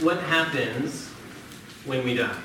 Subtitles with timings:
[0.00, 1.08] what happens
[1.86, 2.36] when we die?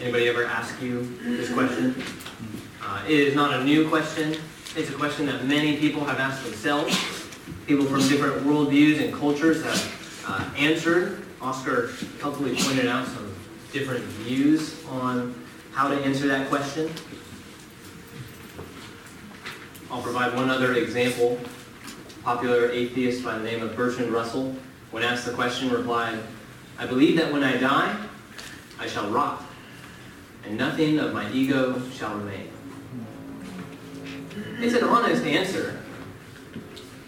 [0.00, 1.94] Anybody ever ask you this question?
[2.82, 4.36] Uh, it is not a new question.
[4.76, 6.96] It's a question that many people have asked themselves.
[7.66, 11.24] People from different worldviews and cultures have uh, answered.
[11.40, 13.32] Oscar helpfully pointed out some
[13.72, 15.34] different views on
[15.72, 16.90] how to answer that question.
[19.90, 21.38] I'll provide one other example.
[22.24, 24.56] Popular atheist by the name of Bertrand Russell,
[24.94, 26.20] when asked the question, replied,
[26.78, 27.98] I believe that when I die,
[28.78, 29.42] I shall rot,
[30.44, 32.48] and nothing of my ego shall remain.
[34.60, 35.80] It's an honest answer,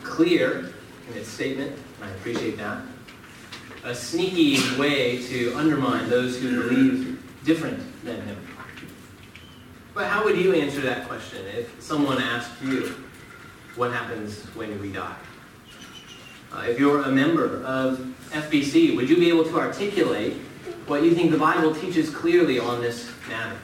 [0.03, 0.73] clear
[1.09, 2.83] in its statement, and I appreciate that.
[3.85, 8.37] A sneaky way to undermine those who believe different than him.
[9.95, 12.97] But how would you answer that question if someone asked you,
[13.77, 15.15] what happens when we die?
[16.53, 17.99] Uh, if you're a member of
[18.31, 20.35] FBC, would you be able to articulate
[20.87, 23.57] what you think the Bible teaches clearly on this matter?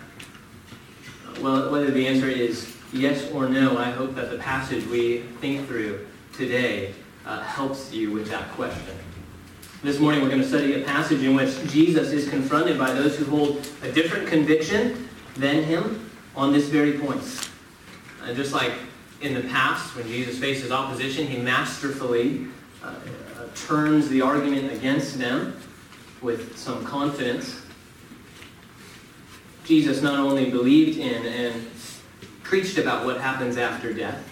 [1.27, 5.21] Uh, well, whether the answer is yes or no, I hope that the passage we
[5.41, 8.97] think through today uh, helps you with that question.
[9.83, 13.17] This morning we're going to study a passage in which Jesus is confronted by those
[13.17, 17.51] who hold a different conviction than him on this very point.
[18.23, 18.73] Uh, just like
[19.21, 22.47] in the past, when Jesus faces opposition, he masterfully
[22.83, 22.95] uh,
[23.55, 25.57] turns the argument against them
[26.21, 27.63] with some confidence.
[29.65, 31.71] Jesus not only believed in and
[32.43, 34.29] preached about what happens after death,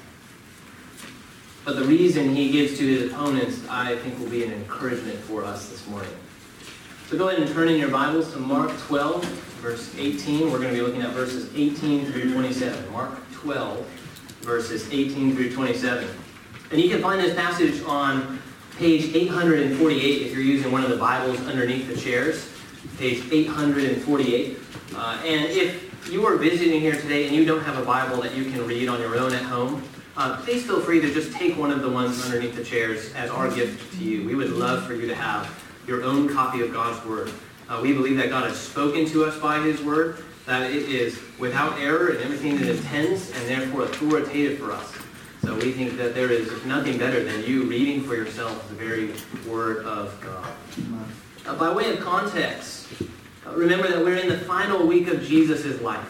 [1.64, 5.44] but the reason he gives to his opponents, I think, will be an encouragement for
[5.44, 6.10] us this morning.
[7.08, 9.24] So go ahead and turn in your Bibles to Mark 12,
[9.60, 10.50] verse 18.
[10.50, 12.92] We're going to be looking at verses 18 through 27.
[12.92, 13.84] Mark 12,
[14.42, 16.08] verses 18 through 27.
[16.70, 18.40] And you can find this passage on
[18.78, 22.48] page 848 if you're using one of the Bibles underneath the chairs.
[22.96, 24.58] Page 848.
[24.94, 28.36] Uh, and if you are visiting here today and you don't have a Bible that
[28.36, 29.82] you can read on your own at home,
[30.16, 33.30] uh, please feel free to just take one of the ones underneath the chairs as
[33.30, 34.24] our gift to you.
[34.24, 35.52] We would love for you to have
[35.88, 37.32] your own copy of God's Word.
[37.68, 41.20] Uh, we believe that God has spoken to us by His Word, that it is
[41.36, 44.99] without error in everything that it intends, and therefore authoritative for us.
[45.42, 49.12] So we think that there is nothing better than you reading for yourself the very
[49.50, 50.52] Word of God.
[51.46, 52.86] Uh, by way of context,
[53.46, 56.06] uh, remember that we're in the final week of Jesus' life.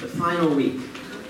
[0.00, 0.78] The final week.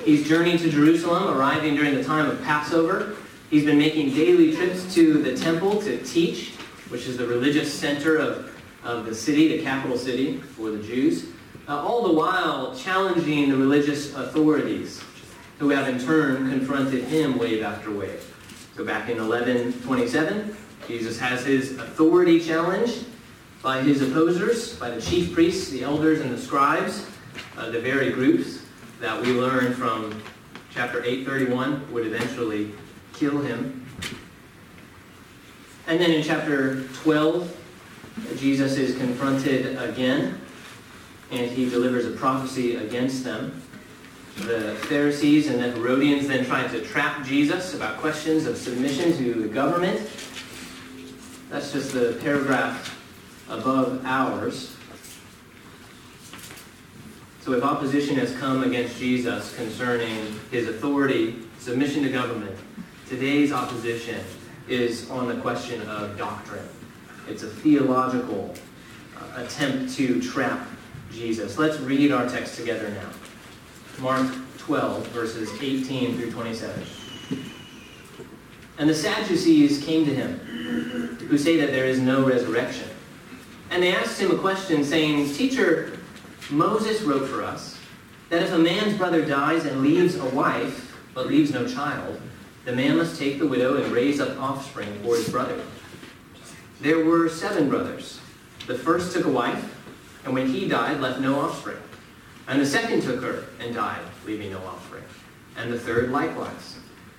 [0.04, 3.14] He's journeying to Jerusalem, arriving during the time of Passover.
[3.48, 6.54] He's been making daily trips to the temple to teach,
[6.88, 11.26] which is the religious center of, of the city, the capital city for the Jews.
[11.68, 15.02] Uh, all the while challenging the religious authorities,
[15.58, 18.22] who have in turn confronted him wave after wave.
[18.76, 23.04] So back in 1127, Jesus has his authority challenged
[23.62, 27.06] by his opposers, by the chief priests, the elders, and the scribes,
[27.56, 28.62] uh, the very groups
[29.00, 30.22] that we learn from
[30.72, 32.72] chapter 831 would eventually
[33.12, 33.84] kill him.
[35.88, 37.56] And then in chapter 12,
[38.36, 40.40] Jesus is confronted again,
[41.30, 43.60] and he delivers a prophecy against them.
[44.40, 49.34] The Pharisees and the Herodians then trying to trap Jesus about questions of submission to
[49.34, 50.00] the government.
[51.50, 52.96] That's just the paragraph
[53.48, 54.76] above ours.
[57.40, 62.56] So if opposition has come against Jesus concerning his authority, submission to government,
[63.08, 64.20] today's opposition
[64.68, 66.68] is on the question of doctrine.
[67.28, 68.54] It's a theological
[69.16, 70.66] uh, attempt to trap
[71.10, 71.58] Jesus.
[71.58, 73.27] Let's read our text together now.
[74.00, 76.84] Mark 12, verses 18 through 27.
[78.78, 80.38] And the Sadducees came to him,
[81.28, 82.88] who say that there is no resurrection.
[83.70, 85.98] And they asked him a question, saying, Teacher,
[86.50, 87.78] Moses wrote for us
[88.30, 92.20] that if a man's brother dies and leaves a wife, but leaves no child,
[92.64, 95.60] the man must take the widow and raise up offspring for his brother.
[96.80, 98.20] There were seven brothers.
[98.66, 99.74] The first took a wife,
[100.24, 101.78] and when he died, left no offspring.
[102.48, 105.04] And the second took her and died, leaving no offspring.
[105.56, 106.78] And the third likewise.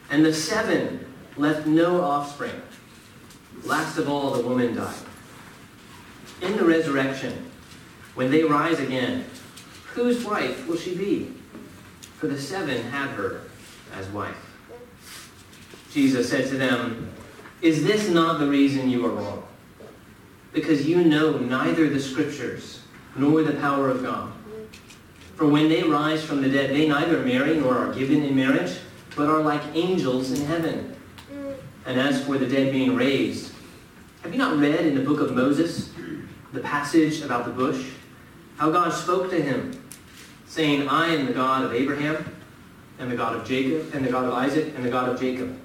[0.10, 1.06] And the seven
[1.38, 2.60] left no offspring.
[3.64, 4.96] Last of all, the woman died.
[6.42, 7.46] In the resurrection,
[8.16, 9.26] when they rise again,
[9.94, 11.32] whose wife will she be?
[12.18, 13.42] For the seven had her
[13.96, 14.36] as wife.
[15.92, 17.12] Jesus said to them,
[17.62, 19.44] Is this not the reason you are wrong?
[20.54, 22.82] Because you know neither the Scriptures
[23.16, 24.32] nor the power of God.
[25.40, 28.78] For when they rise from the dead, they neither marry nor are given in marriage,
[29.16, 30.94] but are like angels in heaven.
[31.86, 33.54] And as for the dead being raised,
[34.24, 35.92] Have you not read in the book of Moses
[36.52, 37.92] the passage about the bush?
[38.58, 39.82] How God spoke to him,
[40.46, 42.36] saying, I am the God of Abraham,
[43.00, 45.58] and the God of Jacob, and the God of Isaac, and the God of Jacob.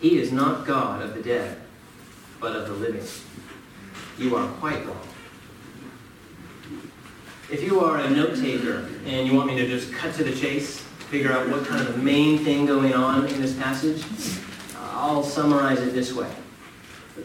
[0.00, 1.56] He is not God of the dead,
[2.40, 3.06] but of the living.
[4.18, 5.07] You are quite wrong.
[7.50, 10.34] If you are a note taker and you want me to just cut to the
[10.34, 14.04] chase, figure out what kind of main thing going on in this passage,
[14.76, 16.30] I'll summarize it this way.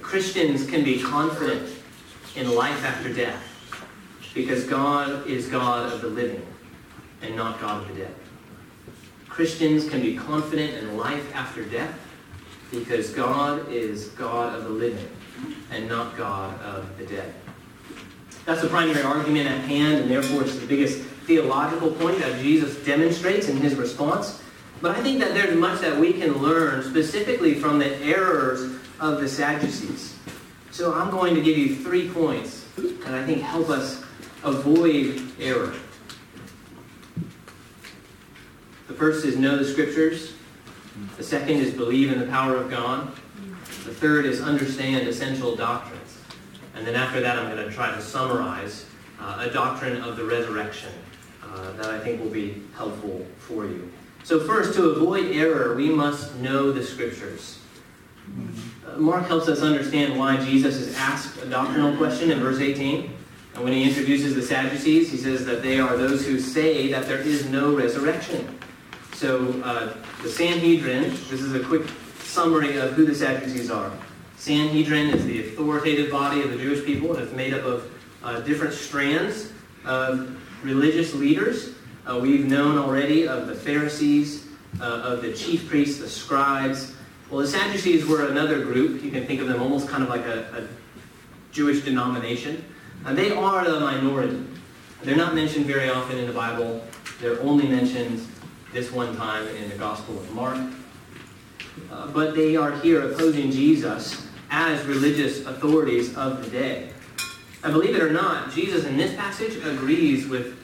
[0.01, 1.77] Christians can be confident
[2.37, 3.43] in life after death
[4.33, 6.45] because God is God of the living
[7.21, 8.15] and not God of the dead.
[9.27, 11.99] Christians can be confident in life after death
[12.71, 15.09] because God is God of the living
[15.69, 17.33] and not God of the dead.
[18.45, 22.75] That's the primary argument at hand, and therefore it's the biggest theological point that Jesus
[22.83, 24.41] demonstrates in his response.
[24.81, 29.21] But I think that there's much that we can learn specifically from the errors of
[29.21, 30.17] the Sadducees.
[30.71, 34.03] So I'm going to give you three points that I think help us
[34.43, 35.73] avoid error.
[38.87, 40.33] The first is know the scriptures.
[41.15, 43.11] The second is believe in the power of God.
[43.85, 45.92] The third is understand essential doctrines.
[46.75, 48.85] And then after that, I'm going to try to summarize
[49.19, 50.91] uh, a doctrine of the resurrection
[51.43, 53.91] uh, that I think will be helpful for you.
[54.23, 57.59] So first, to avoid error, we must know the scriptures.
[58.87, 63.11] Uh, Mark helps us understand why Jesus is asked a doctrinal question in verse 18.
[63.55, 67.05] And when he introduces the Sadducees, he says that they are those who say that
[67.05, 68.59] there is no resurrection.
[69.13, 69.93] So uh,
[70.23, 71.87] the Sanhedrin, this is a quick
[72.19, 73.91] summary of who the Sadducees are.
[74.43, 77.89] Sanhedrin is the authoritative body of the Jewish people, and it's made up of
[78.25, 79.53] uh, different strands
[79.85, 81.69] of religious leaders.
[82.05, 84.47] Uh, we've known already of the Pharisees,
[84.81, 86.93] uh, of the chief priests, the scribes.
[87.31, 89.01] Well, the Sadducees were another group.
[89.01, 92.65] You can think of them almost kind of like a, a Jewish denomination.
[93.05, 94.43] And they are the minority.
[95.03, 96.85] They're not mentioned very often in the Bible.
[97.21, 98.27] They're only mentioned
[98.73, 100.57] this one time in the Gospel of Mark.
[101.89, 106.87] Uh, but they are here opposing Jesus as religious authorities of the day.
[107.63, 110.55] And believe it or not, Jesus in this passage agrees with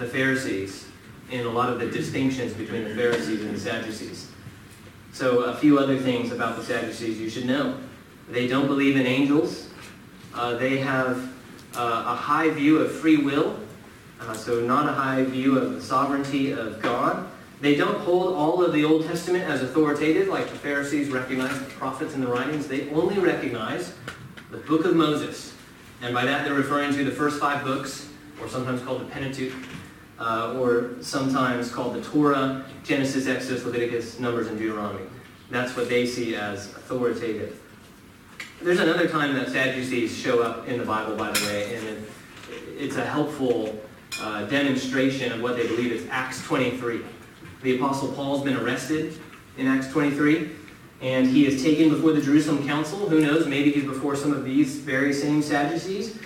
[0.00, 0.88] the Pharisees
[1.30, 4.32] in a lot of the distinctions between the Pharisees and the Sadducees.
[5.12, 7.78] So, a few other things about the Sadducees you should know.
[8.28, 9.68] They don't believe in angels.
[10.34, 11.32] Uh, they have
[11.76, 13.56] uh, a high view of free will,
[14.20, 17.27] uh, so not a high view of the sovereignty of God.
[17.60, 21.64] They don't hold all of the Old Testament as authoritative, like the Pharisees recognize the
[21.70, 22.68] prophets and the writings.
[22.68, 23.94] They only recognize
[24.50, 25.54] the book of Moses.
[26.00, 28.08] And by that, they're referring to the first five books,
[28.40, 29.52] or sometimes called the Pentateuch,
[30.20, 35.04] uh, or sometimes called the Torah, Genesis, Exodus, Leviticus, Numbers, and Deuteronomy.
[35.50, 37.60] That's what they see as authoritative.
[38.62, 41.98] There's another time that Sadducees show up in the Bible, by the way, and it,
[42.76, 43.80] it's a helpful
[44.20, 45.90] uh, demonstration of what they believe.
[45.90, 47.00] It's Acts 23.
[47.62, 49.18] The Apostle Paul's been arrested
[49.56, 50.50] in Acts 23,
[51.00, 53.08] and he is taken before the Jerusalem Council.
[53.08, 53.48] Who knows?
[53.48, 56.18] Maybe he's before some of these very same Sadducees.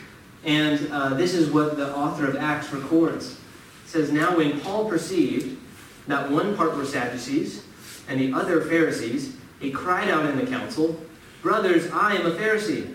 [0.45, 3.33] And uh, this is what the author of Acts records.
[3.33, 5.59] It says, Now when Paul perceived
[6.07, 7.65] that one part were Sadducees
[8.09, 11.01] and the other Pharisees, he cried out in the council,
[11.41, 12.95] Brothers, I am a Pharisee,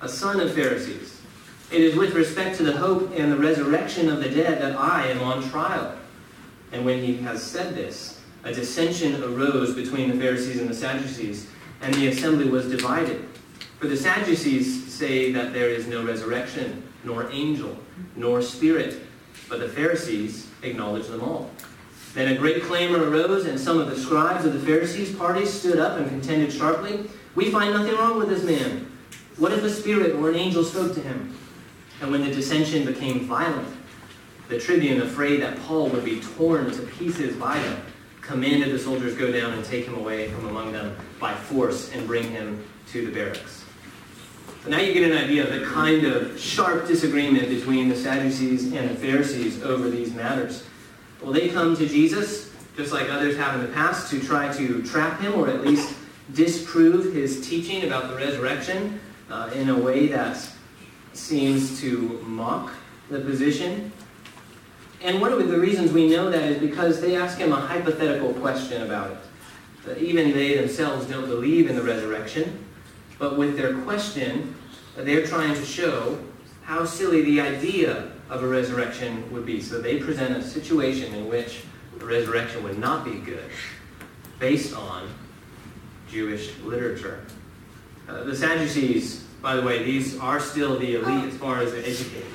[0.00, 1.20] a son of Pharisees.
[1.70, 5.08] It is with respect to the hope and the resurrection of the dead that I
[5.08, 5.96] am on trial.
[6.72, 11.48] And when he has said this, a dissension arose between the Pharisees and the Sadducees,
[11.80, 13.28] and the assembly was divided.
[13.80, 17.76] For the Sadducees say that there is no resurrection, nor angel,
[18.14, 19.02] nor spirit,
[19.48, 21.50] but the Pharisees acknowledge them all.
[22.14, 25.78] Then a great clamor arose, and some of the scribes of the Pharisees' party stood
[25.78, 27.10] up and contended sharply.
[27.34, 28.90] We find nothing wrong with this man.
[29.36, 31.36] What if a spirit or an angel spoke to him?
[32.00, 33.68] And when the dissension became violent,
[34.48, 37.82] the tribune, afraid that Paul would be torn to pieces by them,
[38.20, 42.06] commanded the soldiers go down and take him away from among them by force and
[42.06, 43.64] bring him to the barracks.
[44.62, 48.72] So now you get an idea of the kind of sharp disagreement between the Sadducees
[48.72, 50.64] and the Pharisees over these matters.
[51.22, 54.82] Well, they come to Jesus, just like others have in the past, to try to
[54.82, 55.94] trap him or at least
[56.34, 59.00] disprove his teaching about the resurrection
[59.30, 60.36] uh, in a way that
[61.12, 62.72] seems to mock
[63.08, 63.92] the position
[65.02, 68.32] and one of the reasons we know that is because they ask him a hypothetical
[68.34, 69.98] question about it.
[69.98, 72.64] Even they themselves don't believe in the resurrection,
[73.18, 74.56] but with their question,
[74.96, 76.18] they're trying to show
[76.62, 79.60] how silly the idea of a resurrection would be.
[79.60, 81.62] So they present a situation in which
[81.98, 83.50] the resurrection would not be good
[84.40, 85.08] based on
[86.10, 87.24] Jewish literature.
[88.08, 92.26] Uh, the Sadducees by the way, these are still the elite as far as educated.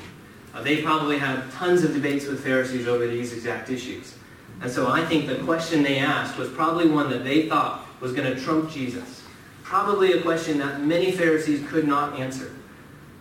[0.53, 4.15] Uh, they probably had tons of debates with Pharisees over these exact issues.
[4.61, 8.13] And so I think the question they asked was probably one that they thought was
[8.13, 9.23] going to trump Jesus.
[9.63, 12.51] Probably a question that many Pharisees could not answer.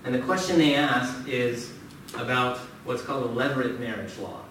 [0.05, 1.73] And the question they asked is
[2.17, 4.43] about what's called a levirate marriage law.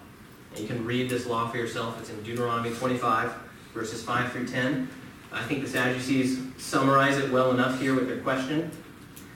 [0.51, 1.99] And you can read this law for yourself.
[1.99, 3.33] It's in Deuteronomy 25,
[3.73, 4.87] verses 5 through 10.
[5.31, 8.71] I think the Sadducees summarize it well enough here with their question.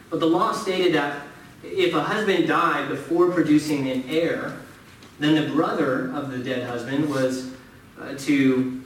[0.09, 1.25] But the law stated that
[1.63, 4.57] if a husband died before producing an heir,
[5.19, 7.51] then the brother of the dead husband was
[7.99, 8.81] uh, to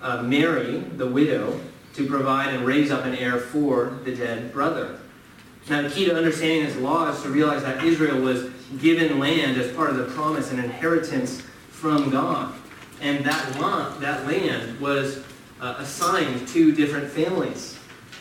[0.00, 1.60] uh, marry the widow
[1.94, 5.00] to provide and raise up an heir for the dead brother.
[5.68, 9.60] Now, the key to understanding this law is to realize that Israel was given land
[9.60, 12.54] as part of the promise and inheritance from God.
[13.00, 13.52] And that,
[14.00, 15.24] that land was
[15.60, 17.79] uh, assigned to different families.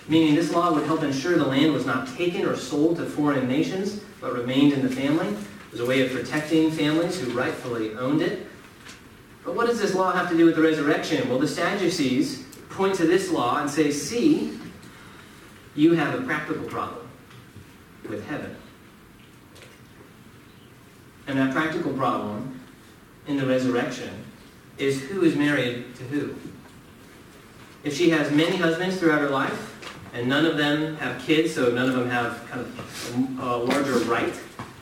[0.09, 3.47] Meaning, this law would help ensure the land was not taken or sold to foreign
[3.47, 5.27] nations, but remained in the family.
[5.27, 8.47] It was a way of protecting families who rightfully owned it.
[9.45, 11.29] But what does this law have to do with the resurrection?
[11.29, 14.57] Well, the Sadducees point to this law and say, see,
[15.75, 17.07] you have a practical problem
[18.09, 18.55] with heaven.
[21.27, 22.59] And that practical problem
[23.27, 24.25] in the resurrection
[24.79, 26.35] is who is married to who.
[27.83, 29.68] If she has many husbands throughout her life,
[30.13, 33.97] and none of them have kids, so none of them have kind of a larger
[34.09, 34.33] right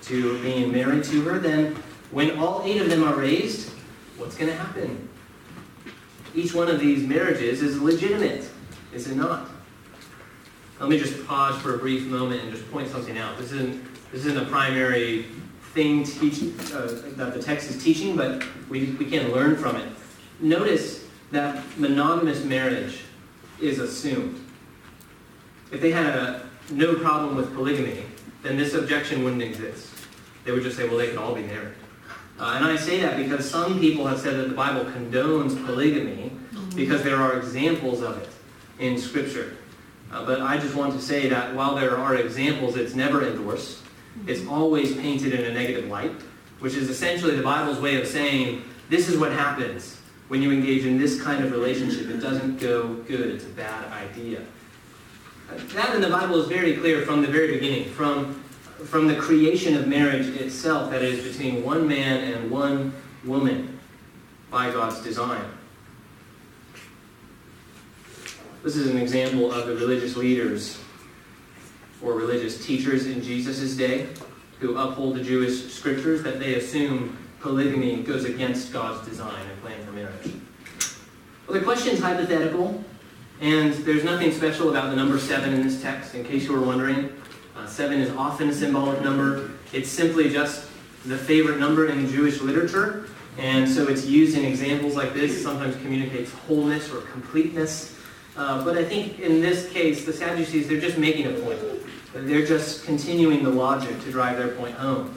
[0.03, 1.75] to being married to her, then
[2.11, 3.69] when all eight of them are raised,
[4.15, 5.09] what's going to happen?
[6.33, 8.49] Each one of these marriages is legitimate,
[8.93, 9.49] is it not?
[10.79, 13.37] Let me just pause for a brief moment and just point something out.
[13.37, 15.25] This isn't, this isn't a primary
[15.73, 16.43] thing teach,
[16.73, 19.89] uh, that the text is teaching, but we, we can learn from it.
[20.39, 23.01] Notice that monogamous marriage
[23.59, 24.46] is assumed.
[25.71, 28.03] If they had a, no problem with polygamy,
[28.43, 29.87] then this objection wouldn't exist.
[30.45, 31.73] They would just say, well, they can all be married.
[32.39, 36.31] Uh, and I say that because some people have said that the Bible condones polygamy
[36.75, 38.29] because there are examples of it
[38.79, 39.57] in Scripture.
[40.11, 43.79] Uh, but I just want to say that while there are examples, it's never endorsed.
[44.25, 46.13] It's always painted in a negative light,
[46.59, 50.85] which is essentially the Bible's way of saying this is what happens when you engage
[50.85, 52.09] in this kind of relationship.
[52.09, 54.41] It doesn't go good, it's a bad idea.
[55.49, 58.33] That in the Bible is very clear from the very beginning, from,
[58.85, 63.79] from the creation of marriage itself, that is between one man and one woman
[64.51, 65.43] by God's design.
[68.63, 70.79] This is an example of the religious leaders
[72.01, 74.07] or religious teachers in Jesus' day
[74.59, 79.85] who uphold the Jewish scriptures that they assume polygamy goes against God's design and plan
[79.85, 80.33] for marriage.
[81.47, 82.83] Well, the question is hypothetical,
[83.41, 86.65] and there's nothing special about the number seven in this text, in case you were
[86.65, 87.09] wondering.
[87.55, 89.51] Uh, seven is often a symbolic number.
[89.73, 90.67] It's simply just
[91.05, 95.41] the favorite number in Jewish literature, and so it's used in examples like this.
[95.41, 97.95] Sometimes communicates wholeness or completeness.
[98.35, 101.59] Uh, but I think in this case, the Sadducees, they're just making a point.
[102.13, 105.15] They're just continuing the logic to drive their point home.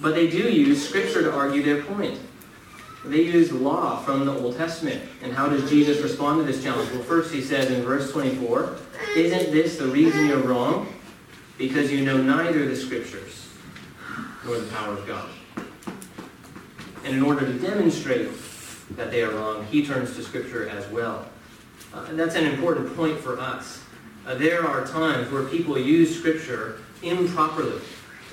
[0.00, 2.18] But they do use Scripture to argue their point.
[3.06, 5.00] They use law from the Old Testament.
[5.22, 6.90] And how does Jesus respond to this challenge?
[6.90, 8.76] Well, first he says in verse 24,
[9.14, 10.92] Isn't this the reason you're wrong?
[11.56, 13.48] Because you know neither the Scriptures
[14.44, 15.28] nor the power of God.
[17.04, 18.28] And in order to demonstrate
[18.90, 21.28] that they are wrong, he turns to Scripture as well.
[21.94, 23.84] Uh, and that's an important point for us.
[24.26, 27.80] Uh, there are times where people use Scripture improperly,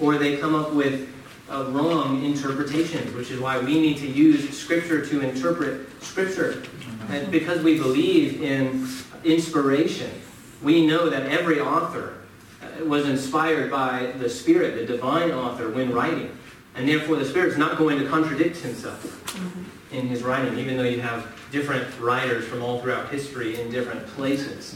[0.01, 1.12] or they come up with
[1.53, 6.63] uh, wrong interpretations, which is why we need to use Scripture to interpret Scripture.
[7.10, 8.88] And because we believe in
[9.24, 10.10] inspiration,
[10.62, 12.15] we know that every author
[12.62, 16.36] uh, was inspired by the Spirit, the divine author, when writing.
[16.75, 19.95] And therefore, the Spirit's not going to contradict himself mm-hmm.
[19.95, 24.07] in his writing, even though you have different writers from all throughout history in different
[24.07, 24.75] places.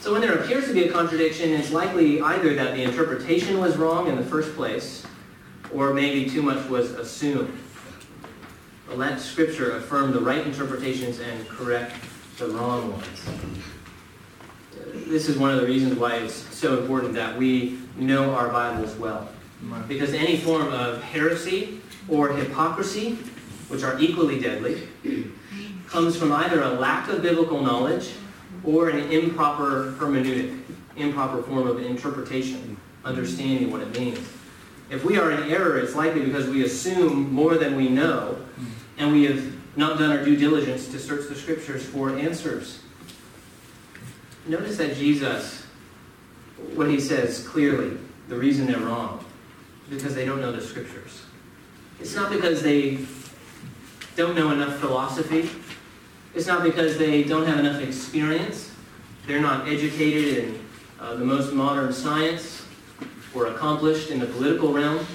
[0.00, 3.78] So when there appears to be a contradiction, it's likely either that the interpretation was
[3.78, 5.06] wrong in the first place,
[5.74, 7.58] or maybe too much was assumed.
[8.86, 11.96] But let Scripture affirm the right interpretations and correct
[12.38, 13.28] the wrong ones.
[15.06, 18.94] This is one of the reasons why it's so important that we know our Bibles
[18.96, 19.28] well.
[19.88, 23.14] Because any form of heresy or hypocrisy,
[23.68, 24.88] which are equally deadly,
[25.88, 28.12] comes from either a lack of biblical knowledge
[28.62, 30.60] or an improper hermeneutic,
[30.96, 34.20] improper form of interpretation, understanding what it means.
[34.90, 38.38] If we are in error, it's likely because we assume more than we know,
[38.98, 42.80] and we have not done our due diligence to search the scriptures for answers.
[44.46, 45.64] Notice that Jesus
[46.74, 47.96] what he says clearly,
[48.28, 49.24] the reason they're wrong,
[49.90, 51.22] because they don't know the scriptures.
[52.00, 52.98] It's not because they
[54.16, 55.50] don't know enough philosophy.
[56.34, 58.72] It's not because they don't have enough experience.
[59.26, 60.66] They're not educated in
[61.00, 62.63] uh, the most modern science
[63.34, 65.06] or accomplished in the political realm.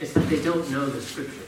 [0.00, 1.44] It's that they don't know the scriptures.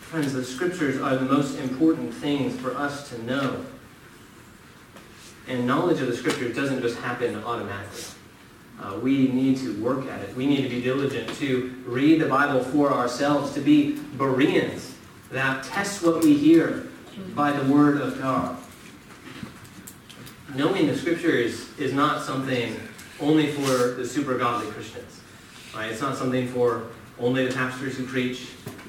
[0.00, 3.64] Friends, the scriptures are the most important things for us to know.
[5.48, 8.04] And knowledge of the scriptures doesn't just happen automatically.
[8.80, 10.36] Uh, we need to work at it.
[10.36, 14.94] We need to be diligent to read the Bible for ourselves, to be Bereans
[15.30, 16.88] that test what we hear
[17.34, 18.56] by the Word of God.
[20.54, 22.76] Knowing the Scriptures is not something
[23.20, 25.20] only for the super godly Christians.
[25.74, 25.90] Right?
[25.90, 26.86] It's not something for
[27.18, 28.48] only the pastors who preach,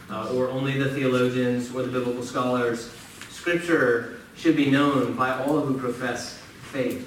[0.09, 2.91] uh, or only the theologians or the biblical scholars.
[3.29, 7.05] Scripture should be known by all who profess faith.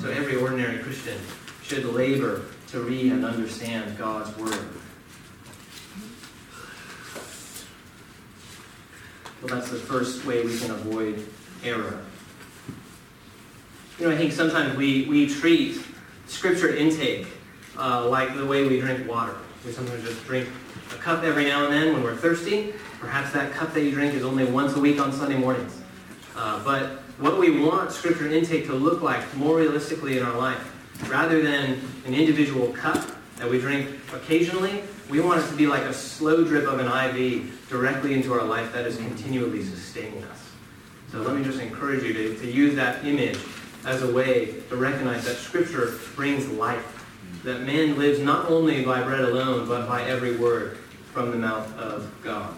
[0.00, 1.18] So every ordinary Christian
[1.62, 4.68] should labor to read and understand God's Word.
[9.42, 11.26] Well, that's the first way we can avoid
[11.62, 12.00] error.
[13.98, 15.80] You know, I think sometimes we, we treat
[16.34, 17.28] scripture intake
[17.78, 19.36] uh, like the way we drink water.
[19.64, 20.48] We sometimes just drink
[20.92, 22.74] a cup every now and then when we're thirsty.
[23.00, 25.80] Perhaps that cup that you drink is only once a week on Sunday mornings.
[26.36, 30.72] Uh, but what we want scripture intake to look like more realistically in our life,
[31.08, 35.82] rather than an individual cup that we drink occasionally, we want it to be like
[35.82, 40.50] a slow drip of an IV directly into our life that is continually sustaining us.
[41.12, 43.38] So let me just encourage you to, to use that image
[43.84, 46.90] as a way to recognize that Scripture brings life.
[47.44, 50.78] That man lives not only by bread alone, but by every word
[51.12, 52.54] from the mouth of God.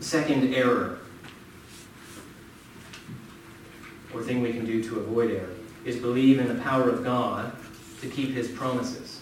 [0.00, 0.98] Second error,
[4.14, 7.54] or thing we can do to avoid error, is believe in the power of God
[8.00, 9.20] to keep his promises.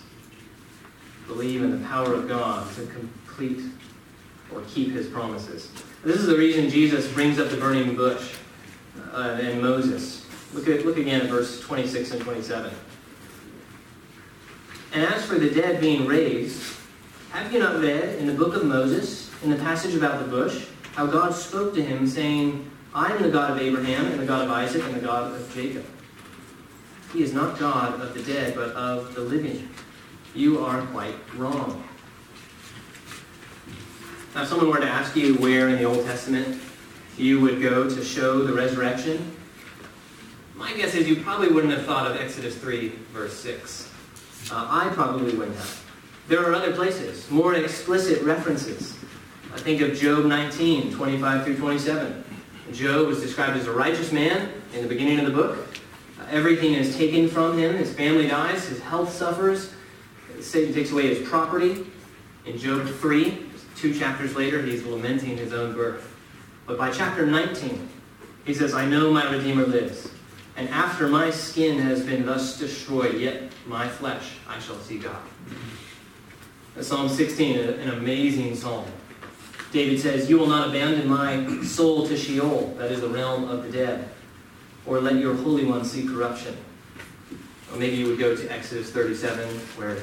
[1.26, 3.64] Believe in the power of God to complete
[4.54, 5.70] or keep his promises.
[6.04, 8.34] This is the reason Jesus brings up the burning bush
[9.12, 10.27] uh, and Moses.
[10.54, 12.72] Look, at, look again at verse 26 and 27.
[14.94, 16.76] And as for the dead being raised,
[17.30, 20.66] have you not read in the book of Moses, in the passage about the bush,
[20.94, 24.44] how God spoke to him, saying, I am the God of Abraham, and the God
[24.44, 25.84] of Isaac, and the God of Jacob.
[27.12, 29.68] He is not God of the dead, but of the living.
[30.34, 31.84] You are quite wrong.
[34.34, 36.60] Now, if someone were to ask you where in the Old Testament
[37.16, 39.36] you would go to show the resurrection,
[40.58, 43.92] my guess is you probably wouldn't have thought of Exodus 3, verse 6.
[44.50, 45.84] Uh, I probably wouldn't have.
[46.26, 48.98] There are other places, more explicit references.
[49.54, 52.24] I think of Job 19, 25 through 27.
[52.72, 55.66] Job was described as a righteous man in the beginning of the book.
[56.20, 57.76] Uh, everything is taken from him.
[57.76, 58.66] His family dies.
[58.66, 59.72] His health suffers.
[60.40, 61.86] Satan takes away his property.
[62.46, 66.14] In Job 3, two chapters later, he's lamenting his own birth.
[66.66, 67.88] But by chapter 19,
[68.44, 70.10] he says, I know my Redeemer lives.
[70.58, 75.22] And after my skin has been thus destroyed, yet my flesh I shall see God.
[76.80, 78.84] Psalm 16, an amazing psalm.
[79.70, 83.62] David says, You will not abandon my soul to Sheol, that is the realm of
[83.62, 84.08] the dead,
[84.84, 86.56] or let your Holy One see corruption.
[87.72, 89.98] Or maybe you would go to Exodus 37, where,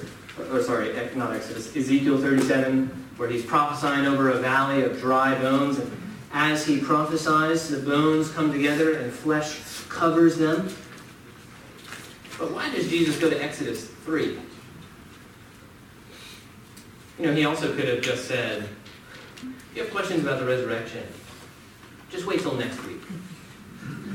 [0.50, 2.88] or sorry, not Exodus, Ezekiel 37,
[3.18, 5.80] where he's prophesying over a valley of dry bones.
[5.80, 5.92] And
[6.36, 10.68] as he prophesies, the bones come together and flesh covers them.
[12.38, 14.38] But why does Jesus go to Exodus 3?
[17.18, 18.68] You know, he also could have just said,
[19.38, 21.04] if you have questions about the resurrection,
[22.10, 23.02] just wait till next week.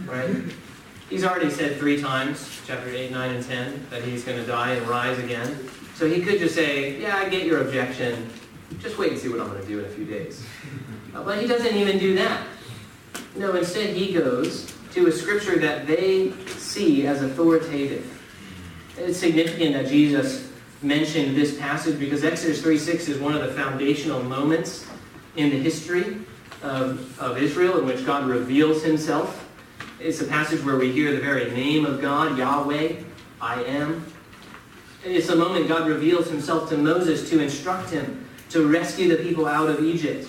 [0.05, 0.31] Right?
[1.09, 4.73] He's already said three times, chapter 8, 9, and 10, that he's going to die
[4.73, 5.71] and rise again.
[5.95, 8.29] So he could just say, yeah, I get your objection.
[8.81, 10.45] Just wait and see what I'm going to do in a few days.
[11.13, 12.47] But he doesn't even do that.
[13.37, 18.17] No, instead he goes to a scripture that they see as authoritative.
[18.97, 20.51] It's significant that Jesus
[20.83, 24.87] mentioned this passage because Exodus 3.6 is one of the foundational moments
[25.37, 26.19] in the history
[26.63, 29.49] of, of Israel in which God reveals himself.
[30.01, 32.97] It's a passage where we hear the very name of God, Yahweh,
[33.41, 34.05] I am.
[35.05, 39.47] It's a moment God reveals himself to Moses to instruct him to rescue the people
[39.47, 40.29] out of Egypt.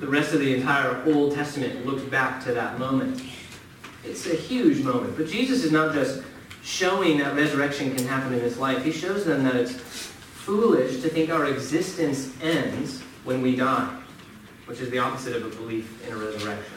[0.00, 3.22] The rest of the entire Old Testament looks back to that moment.
[4.02, 5.14] It's a huge moment.
[5.16, 6.22] But Jesus is not just
[6.62, 8.82] showing that resurrection can happen in this life.
[8.82, 13.94] He shows them that it's foolish to think our existence ends when we die,
[14.64, 16.74] which is the opposite of a belief in a resurrection.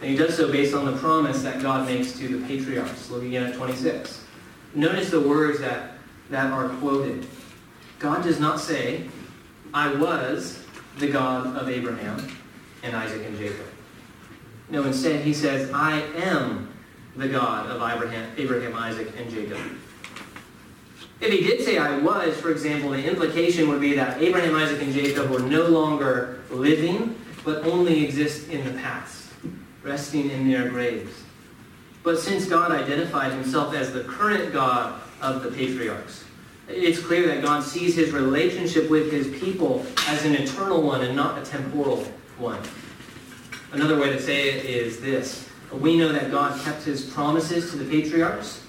[0.00, 3.10] And he does so based on the promise that God makes to the patriarchs.
[3.10, 4.24] Look again at 26.
[4.74, 5.94] Notice the words that,
[6.30, 7.26] that are quoted.
[7.98, 9.08] God does not say,
[9.72, 10.63] I was
[10.98, 12.26] the God of Abraham
[12.82, 13.66] and Isaac and Jacob.
[14.70, 16.72] No, instead he says, I am
[17.16, 19.58] the God of Abraham, Abraham, Isaac, and Jacob.
[21.20, 24.82] If he did say I was, for example, the implication would be that Abraham, Isaac,
[24.82, 29.30] and Jacob were no longer living, but only exist in the past,
[29.82, 31.22] resting in their graves.
[32.02, 36.23] But since God identified himself as the current God of the patriarchs,
[36.68, 41.14] it's clear that God sees his relationship with his people as an eternal one and
[41.14, 42.04] not a temporal
[42.38, 42.60] one.
[43.72, 45.48] Another way to say it is this.
[45.72, 48.62] We know that God kept his promises to the patriarchs,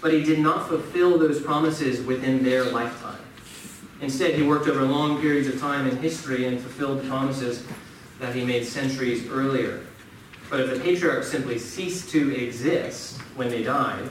[0.00, 3.18] but he did not fulfill those promises within their lifetime.
[4.00, 7.64] Instead, he worked over long periods of time in history and fulfilled promises
[8.20, 9.80] that he made centuries earlier.
[10.48, 14.08] But if the patriarchs simply ceased to exist when they died,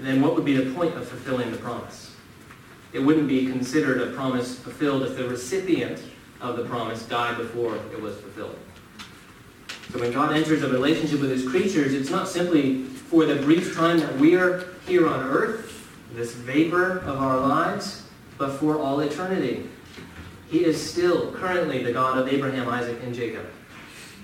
[0.00, 2.07] then what would be the point of fulfilling the promise?
[2.92, 6.02] It wouldn't be considered a promise fulfilled if the recipient
[6.40, 8.58] of the promise died before it was fulfilled.
[9.92, 13.74] So when God enters a relationship with his creatures, it's not simply for the brief
[13.74, 18.04] time that we're here on earth, this vapor of our lives,
[18.36, 19.68] but for all eternity.
[20.50, 23.46] He is still currently the God of Abraham, Isaac, and Jacob.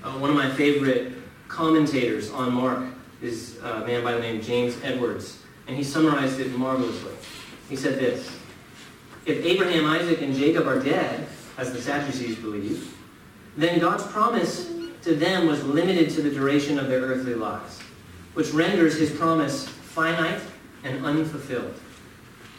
[0.02, 1.14] Uh, one of my favorite
[1.48, 2.84] commentators on Mark
[3.22, 7.12] is a man by the name James Edwards, and he summarized it marvelously.
[7.68, 8.30] He said this
[9.26, 12.94] If Abraham, Isaac, and Jacob are dead, as the Sadducees believe,
[13.56, 14.70] then God's promise
[15.02, 17.80] to them was limited to the duration of their earthly lives,
[18.34, 20.40] which renders his promise finite
[20.82, 21.74] and unfulfilled.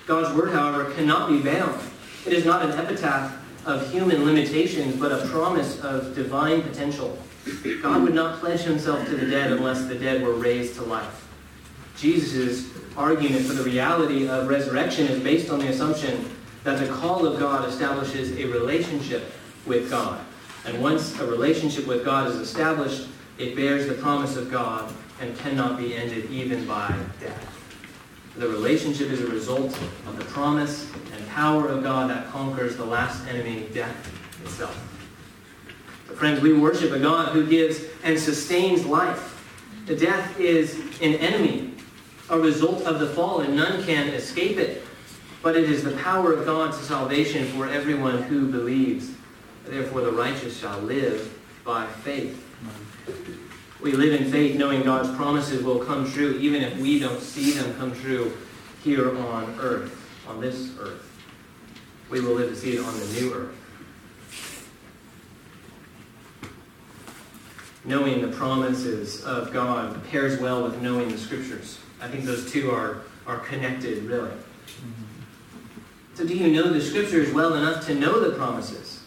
[0.08, 1.82] God's word, however, cannot be bound.
[2.26, 7.18] It is not an epitaph of human limitations, but a promise of divine potential.
[7.82, 11.28] God would not pledge himself to the dead unless the dead were raised to life.
[11.98, 16.35] Jesus' argument for the reality of resurrection is based on the assumption
[16.66, 19.32] that the call of God establishes a relationship
[19.68, 20.20] with God.
[20.66, 25.38] And once a relationship with God is established, it bears the promise of God and
[25.38, 27.52] cannot be ended even by death.
[28.36, 32.86] The relationship is a result of the promise and power of God that conquers the
[32.86, 33.96] last enemy, death
[34.44, 34.76] itself.
[36.16, 39.32] friends, we worship a God who gives and sustains life.
[39.86, 41.76] The death is an enemy,
[42.32, 44.85] a result of the fall, and none can escape it.
[45.46, 49.12] But it is the power of God to salvation for everyone who believes.
[49.64, 52.44] Therefore, the righteous shall live by faith.
[53.80, 57.52] We live in faith knowing God's promises will come true, even if we don't see
[57.52, 58.36] them come true
[58.84, 59.96] here on earth,
[60.28, 61.08] on this earth.
[62.10, 63.56] We will live to see it on the new earth.
[67.84, 71.78] Knowing the promises of God pairs well with knowing the scriptures.
[72.02, 74.32] I think those two are, are connected, really.
[74.32, 75.16] Mm-hmm.
[76.16, 79.04] So, do you know the scriptures well enough to know the promises?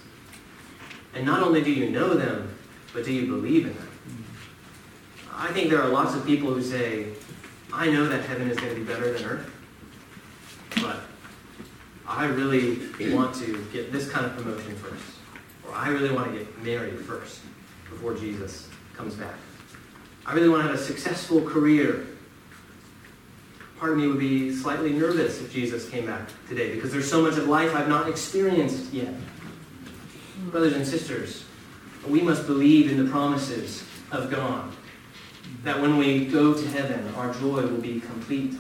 [1.14, 2.55] And not only do you know them,
[2.92, 3.88] but do you believe in them?
[4.09, 5.35] Mm.
[5.35, 7.07] I think there are lots of people who say,
[7.73, 9.51] I know that heaven is going to be better than earth,
[10.83, 11.01] but
[12.07, 12.79] I really
[13.11, 15.03] want to get this kind of promotion first.
[15.66, 17.40] Or I really want to get married first
[17.88, 19.35] before Jesus comes back.
[20.27, 22.07] I really want to have a successful career.
[23.78, 27.22] Part of me would be slightly nervous if Jesus came back today because there's so
[27.22, 29.14] much of life I've not experienced yet.
[30.50, 31.44] Brothers and sisters,
[32.06, 34.72] we must believe in the promises of God
[35.62, 38.54] that when we go to heaven, our joy will be complete.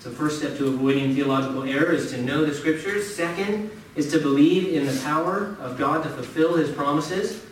[0.00, 3.14] So, first step to avoiding theological error is to know the Scriptures.
[3.14, 7.44] Second is to believe in the power of God to fulfill His promises.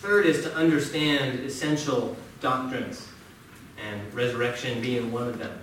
[0.00, 3.08] Third is to understand essential doctrines,
[3.86, 5.58] and resurrection being one of them.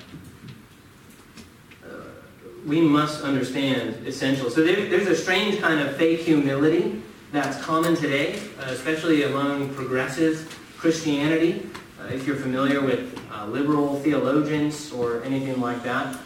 [1.84, 1.88] Uh,
[2.66, 4.50] we must understand essential.
[4.50, 7.02] So, there, there's a strange kind of fake humility
[7.32, 11.68] that's common today, uh, especially among progressive Christianity,
[12.00, 16.18] uh, if you're familiar with uh, liberal theologians or anything like that.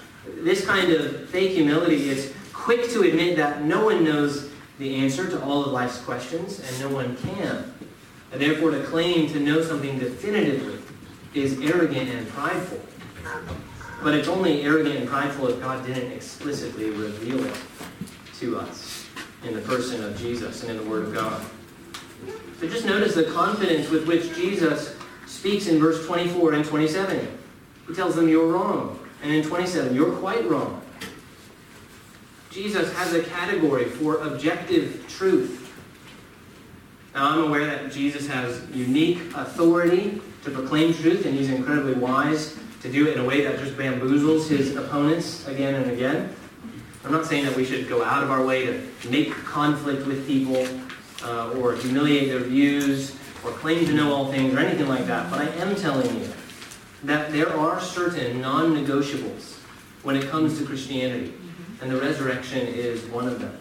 [0.42, 5.30] This kind of fake humility is quick to admit that no one knows the answer
[5.30, 7.74] to all of life's questions, and no one can.
[8.32, 10.78] And therefore, to claim to know something definitively
[11.34, 12.80] is arrogant and prideful.
[14.04, 17.56] But it's only arrogant and prideful if God didn't explicitly reveal it
[18.40, 19.06] to us
[19.44, 21.46] in the person of Jesus and in the Word of God.
[22.60, 27.38] So just notice the confidence with which Jesus speaks in verse 24 and 27.
[27.88, 29.00] He tells them, You're wrong.
[29.22, 30.82] And in 27, You're quite wrong.
[32.50, 35.58] Jesus has a category for objective truth.
[37.14, 42.58] Now, I'm aware that Jesus has unique authority to proclaim truth, and he's incredibly wise
[42.82, 46.34] to do it in a way that just bamboozles his opponents again and again.
[47.04, 50.28] I'm not saying that we should go out of our way to make conflict with
[50.28, 50.68] people
[51.24, 55.30] uh, or humiliate their views or claim to know all things or anything like that,
[55.30, 56.28] but I am telling you
[57.04, 59.58] that there are certain non negotiables
[60.04, 61.34] when it comes to Christianity,
[61.82, 63.58] and the resurrection is one of them.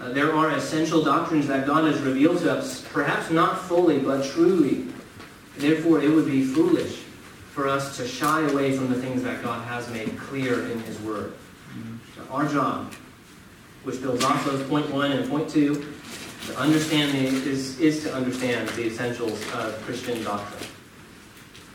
[0.00, 4.24] Uh, there are essential doctrines that God has revealed to us, perhaps not fully, but
[4.24, 4.86] truly.
[5.62, 6.96] Therefore, it would be foolish
[7.52, 10.98] for us to shy away from the things that God has made clear in His
[11.02, 11.34] Word.
[11.70, 12.32] Mm-hmm.
[12.32, 12.92] Our job,
[13.84, 15.86] which builds off of point one and point two,
[16.46, 20.68] to understand the, is, is to understand the essentials of Christian doctrine.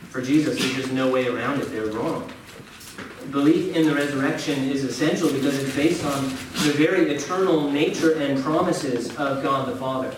[0.09, 1.71] For Jesus, there's just no way around it.
[1.71, 2.29] They're wrong
[3.31, 6.23] belief in the resurrection is essential because it's based on
[6.65, 10.13] the very eternal nature and promises of God the Father.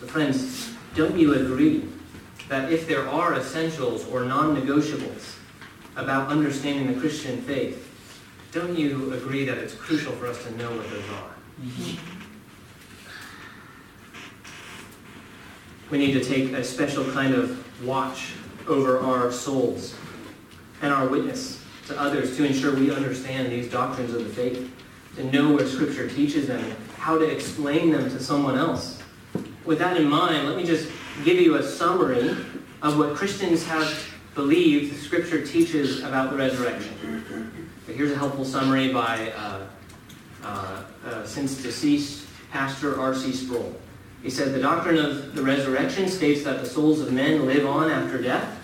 [0.00, 1.86] So friends, don't you agree
[2.48, 5.36] that if there are essentials or non-negotiables
[5.96, 7.84] about understanding the Christian faith,
[8.52, 11.34] don't you agree that it's crucial for us to know what those are?
[11.60, 12.14] Mm-hmm.
[15.90, 18.32] We need to take a special kind of watch
[18.66, 19.94] over our souls
[20.82, 24.70] and our witness to others to ensure we understand these doctrines of the faith,
[25.16, 26.62] to know what Scripture teaches them,
[26.98, 29.02] how to explain them to someone else.
[29.64, 30.90] With that in mind, let me just
[31.24, 32.36] give you a summary
[32.82, 37.52] of what Christians have believed the Scripture teaches about the resurrection.
[37.86, 39.66] But Here's a helpful summary by uh,
[40.44, 43.32] uh, uh, since deceased Pastor R.C.
[43.32, 43.74] Sproul.
[44.22, 47.90] He said, The doctrine of the resurrection states that the souls of men live on
[47.90, 48.58] after death,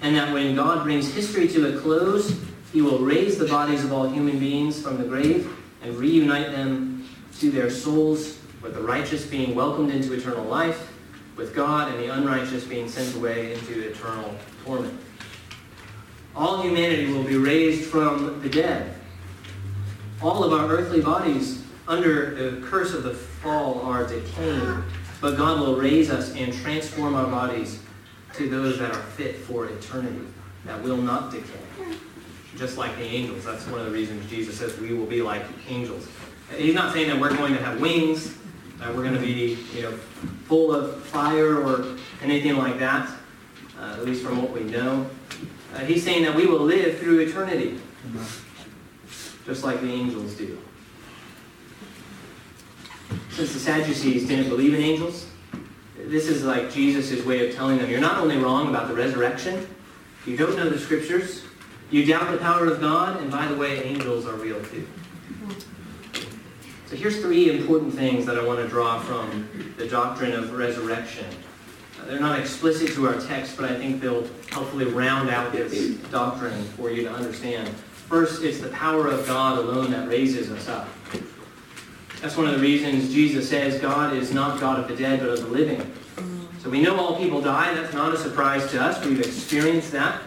[0.00, 2.38] and that when God brings history to a close,
[2.72, 5.50] he will raise the bodies of all human beings from the grave
[5.82, 7.06] and reunite them
[7.38, 10.91] to their souls, with the righteous being welcomed into eternal life,
[11.36, 14.98] with God and the unrighteous being sent away into eternal torment.
[16.34, 18.94] All humanity will be raised from the dead.
[20.22, 24.84] All of our earthly bodies under the curse of the fall are decaying,
[25.20, 27.80] but God will raise us and transform our bodies
[28.34, 30.26] to those that are fit for eternity,
[30.64, 31.98] that will not decay
[32.56, 33.44] just like the angels.
[33.44, 36.06] That's one of the reasons Jesus says we will be like angels.
[36.56, 38.36] He's not saying that we're going to have wings,
[38.78, 39.92] that we're going to be, you know,
[40.46, 43.08] full of fire or anything like that,
[43.78, 45.06] uh, at least from what we know.
[45.74, 47.78] Uh, he's saying that we will live through eternity,
[49.46, 50.58] just like the angels do.
[53.30, 55.26] Since the Sadducees didn't believe in angels,
[55.96, 59.66] this is like Jesus' way of telling them, you're not only wrong about the resurrection,
[60.26, 61.42] you don't know the scriptures,
[61.90, 64.86] you doubt the power of God, and by the way, angels are real too.
[66.92, 71.24] So here's three important things that I want to draw from the doctrine of resurrection.
[71.98, 75.96] Uh, they're not explicit to our text, but I think they'll helpfully round out this
[76.10, 77.70] doctrine for you to understand.
[77.70, 80.86] First, it's the power of God alone that raises us up.
[82.20, 85.30] That's one of the reasons Jesus says God is not God of the dead, but
[85.30, 85.90] of the living.
[86.62, 87.72] So we know all people die.
[87.72, 89.02] That's not a surprise to us.
[89.02, 90.20] We've experienced that.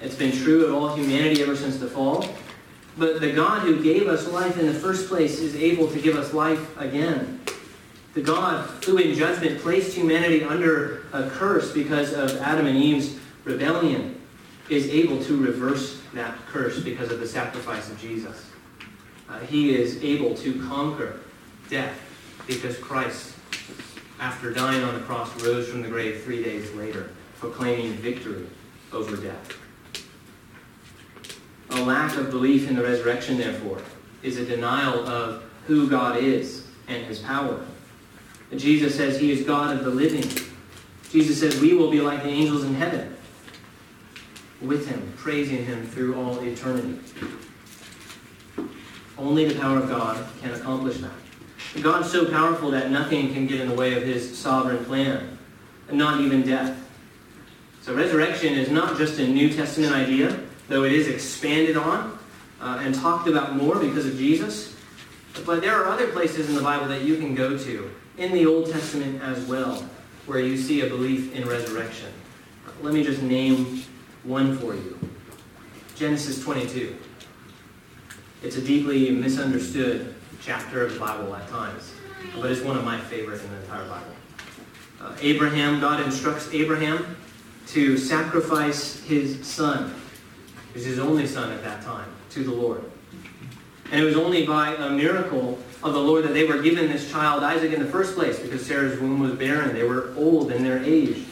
[0.00, 2.24] It's been true of all humanity ever since the fall.
[3.00, 6.16] But the God who gave us life in the first place is able to give
[6.16, 7.40] us life again.
[8.12, 13.18] The God who in judgment placed humanity under a curse because of Adam and Eve's
[13.44, 14.20] rebellion
[14.68, 18.50] is able to reverse that curse because of the sacrifice of Jesus.
[19.30, 21.20] Uh, he is able to conquer
[21.70, 21.98] death
[22.46, 23.34] because Christ,
[24.18, 27.08] after dying on the cross, rose from the grave three days later,
[27.38, 28.46] proclaiming victory
[28.92, 29.56] over death.
[31.72, 33.80] A lack of belief in the resurrection, therefore,
[34.22, 37.64] is a denial of who God is and his power.
[38.56, 40.28] Jesus says he is God of the living.
[41.10, 43.16] Jesus says we will be like the angels in heaven
[44.60, 46.98] with him, praising him through all eternity.
[49.16, 51.82] Only the power of God can accomplish that.
[51.82, 55.38] God's so powerful that nothing can get in the way of his sovereign plan,
[55.92, 56.76] not even death.
[57.82, 62.16] So resurrection is not just a New Testament idea though it is expanded on
[62.60, 64.76] uh, and talked about more because of Jesus.
[65.44, 68.46] But there are other places in the Bible that you can go to, in the
[68.46, 69.84] Old Testament as well,
[70.26, 72.08] where you see a belief in resurrection.
[72.82, 73.82] Let me just name
[74.22, 74.98] one for you
[75.96, 76.96] Genesis 22.
[78.42, 81.92] It's a deeply misunderstood chapter of the Bible at times,
[82.36, 84.14] but it's one of my favorites in the entire Bible.
[85.00, 87.16] Uh, Abraham, God instructs Abraham
[87.68, 89.99] to sacrifice his son
[90.74, 92.82] is his only son at that time, to the Lord.
[93.90, 97.10] And it was only by a miracle of the Lord that they were given this
[97.10, 99.74] child Isaac in the first place because Sarah's womb was barren.
[99.74, 101.24] They were old in their age.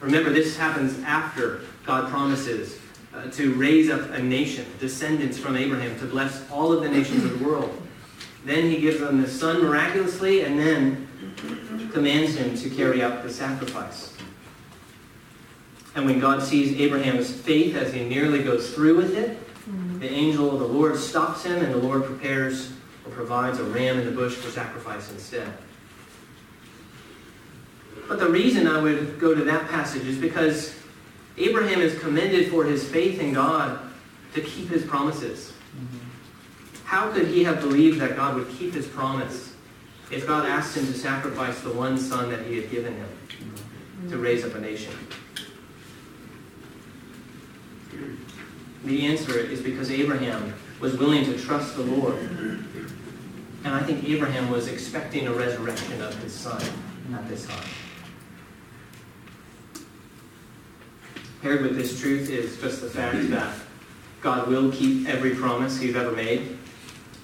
[0.00, 2.78] Remember, this happens after God promises
[3.14, 7.24] uh, to raise up a nation, descendants from Abraham, to bless all of the nations
[7.24, 7.82] of the world.
[8.44, 11.08] Then he gives them the son miraculously and then
[11.92, 14.14] commands him to carry out the sacrifice.
[15.94, 19.98] And when God sees Abraham's faith as he nearly goes through with it, mm-hmm.
[19.98, 22.72] the angel of the Lord stops him and the Lord prepares
[23.04, 25.52] or provides a ram in the bush for sacrifice instead.
[28.06, 30.74] But the reason I would go to that passage is because
[31.36, 33.80] Abraham is commended for his faith in God
[34.34, 35.52] to keep his promises.
[35.76, 35.98] Mm-hmm.
[36.84, 39.54] How could he have believed that God would keep his promise
[40.10, 43.34] if God asked him to sacrifice the one son that he had given him to
[43.34, 44.20] mm-hmm.
[44.20, 44.94] raise up a nation?
[48.84, 52.16] The answer is because Abraham was willing to trust the Lord.
[53.64, 56.62] And I think Abraham was expecting a resurrection of his son
[57.12, 57.68] at this time.
[61.42, 63.54] Paired with this truth is just the fact that
[64.20, 66.58] God will keep every promise he's ever made.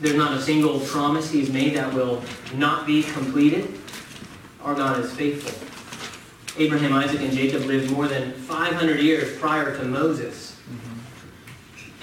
[0.01, 2.23] There's not a single promise he's made that will
[2.55, 3.79] not be completed.
[4.63, 5.53] Our God is faithful.
[6.57, 10.54] Abraham, Isaac, and Jacob lived more than 500 years prior to Moses.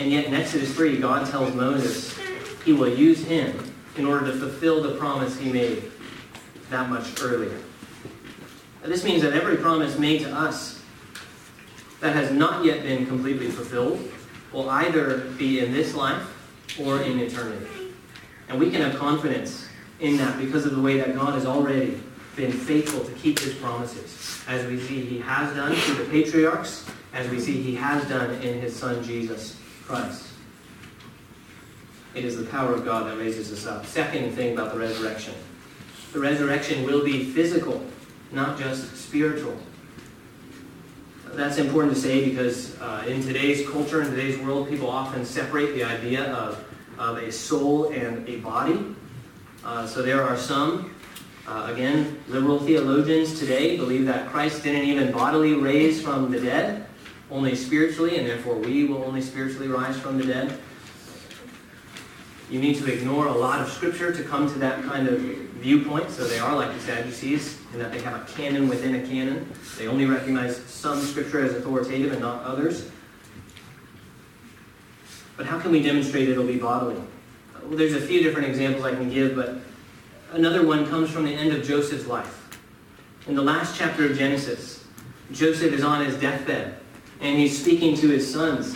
[0.01, 2.17] And yet in Exodus 3, God tells Moses
[2.65, 3.55] he will use him
[3.97, 5.91] in order to fulfill the promise he made
[6.71, 7.55] that much earlier.
[8.83, 10.81] This means that every promise made to us
[11.99, 14.11] that has not yet been completely fulfilled
[14.51, 16.23] will either be in this life
[16.79, 17.93] or in eternity.
[18.49, 19.67] And we can have confidence
[19.99, 22.01] in that because of the way that God has already
[22.35, 24.41] been faithful to keep his promises.
[24.47, 28.33] As we see he has done through the patriarchs, as we see he has done
[28.41, 29.60] in his son Jesus
[29.91, 30.23] Christ.
[32.15, 33.85] It is the power of God that raises us up.
[33.85, 35.33] Second thing about the resurrection.
[36.13, 37.85] The resurrection will be physical,
[38.31, 39.57] not just spiritual.
[41.33, 45.73] That's important to say because uh, in today's culture, in today's world, people often separate
[45.73, 46.63] the idea of,
[46.97, 48.95] of a soul and a body.
[49.65, 50.95] Uh, so there are some,
[51.47, 56.87] uh, again, liberal theologians today believe that Christ didn't even bodily raise from the dead,
[57.31, 60.59] only spiritually, and therefore we will only spiritually rise from the dead.
[62.49, 66.11] You need to ignore a lot of scripture to come to that kind of viewpoint.
[66.11, 69.49] So they are like the Sadducees in that they have a canon within a canon.
[69.77, 72.91] They only recognize some scripture as authoritative and not others.
[75.37, 77.01] But how can we demonstrate it'll be bodily?
[77.63, 79.55] Well, there's a few different examples I can give, but
[80.33, 82.59] another one comes from the end of Joseph's life.
[83.27, 84.83] In the last chapter of Genesis,
[85.31, 86.80] Joseph is on his deathbed
[87.21, 88.75] and he's speaking to his sons.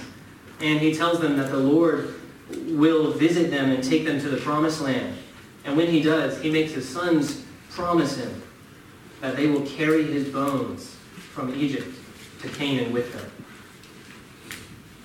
[0.61, 2.13] And he tells them that the Lord
[2.67, 5.17] will visit them and take them to the promised land.
[5.65, 8.41] And when he does, he makes his sons promise him
[9.19, 10.95] that they will carry his bones
[11.33, 11.93] from Egypt
[12.41, 13.31] to Canaan with them.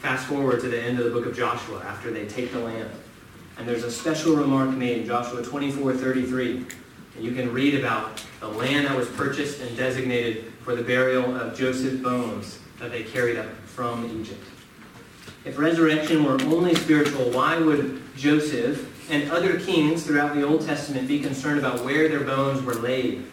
[0.00, 2.90] Fast forward to the end of the book of Joshua after they take the land.
[3.58, 6.66] And there's a special remark made in Joshua 24 33.
[7.16, 11.36] And you can read about the land that was purchased and designated for the burial
[11.36, 14.42] of Joseph's bones that they carried up from Egypt.
[15.44, 21.08] If resurrection were only spiritual, why would Joseph and other kings throughout the Old Testament
[21.08, 23.24] be concerned about where their bones were laid?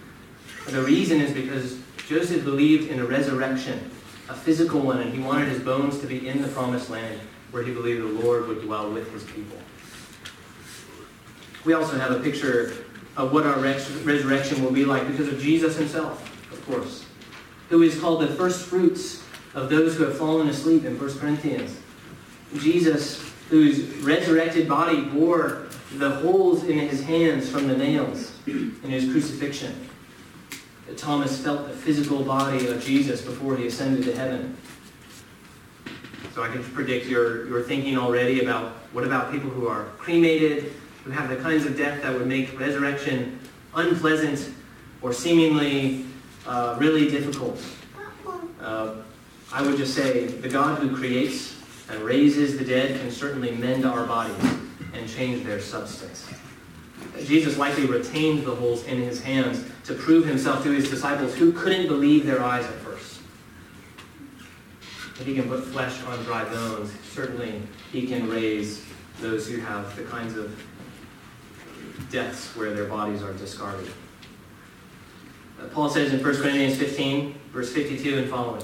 [0.68, 3.90] The reason is because Joseph believed in a resurrection,
[4.30, 7.20] a physical one, and he wanted his bones to be in the promised land
[7.52, 9.58] where he believed the Lord would dwell with his people.
[11.64, 15.76] We also have a picture of what our resurrection will be like because of Jesus
[15.76, 17.06] himself, of course,
[17.70, 19.24] who is called the first fruits
[19.58, 21.76] of those who have fallen asleep in 1 Corinthians.
[22.58, 29.12] Jesus, whose resurrected body bore the holes in his hands from the nails in his
[29.12, 29.90] crucifixion.
[30.96, 34.56] Thomas felt the physical body of Jesus before he ascended to heaven.
[36.36, 40.72] So I can predict your, your thinking already about what about people who are cremated,
[41.04, 43.40] who have the kinds of death that would make resurrection
[43.74, 44.54] unpleasant
[45.02, 46.06] or seemingly
[46.46, 47.60] uh, really difficult.
[48.62, 48.98] Uh,
[49.52, 51.56] I would just say the God who creates
[51.90, 54.36] and raises the dead can certainly mend our bodies
[54.94, 56.28] and change their substance.
[57.24, 61.52] Jesus likely retained the holes in his hands to prove himself to his disciples who
[61.54, 63.22] couldn't believe their eyes at first.
[65.20, 68.84] If he can put flesh on dry bones, certainly he can raise
[69.20, 70.62] those who have the kinds of
[72.12, 73.90] deaths where their bodies are discarded.
[75.72, 78.64] Paul says in 1 Corinthians 15, verse 52 and following,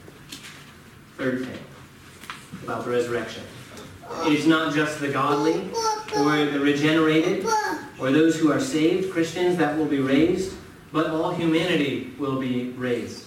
[1.21, 1.59] Third thing
[2.63, 3.43] about the resurrection
[4.25, 5.69] it is not just the godly
[6.17, 7.45] or the regenerated
[7.99, 10.55] or those who are saved, Christians, that will be raised,
[10.91, 13.25] but all humanity will be raised.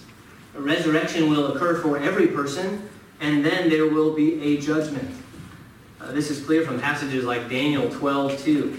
[0.57, 2.89] A resurrection will occur for every person,
[3.21, 5.09] and then there will be a judgment.
[6.01, 8.71] Uh, this is clear from passages like Daniel 12, 2,